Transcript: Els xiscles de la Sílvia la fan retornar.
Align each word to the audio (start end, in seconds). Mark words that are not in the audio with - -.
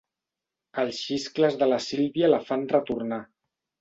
Els 0.83 1.01
xiscles 1.09 1.57
de 1.65 1.67
la 1.73 1.79
Sílvia 1.89 2.31
la 2.33 2.43
fan 2.49 2.65
retornar. 2.77 3.21